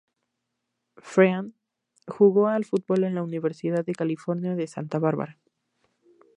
Friend 1.03 1.53
jugó 2.07 2.47
al 2.47 2.65
fútbol 2.65 3.03
en 3.03 3.13
la 3.13 3.21
Universidad 3.21 3.85
de 3.85 3.93
California 3.93 4.51
en 4.53 4.67
Santa 4.67 4.97
Bárbara. 4.97 5.37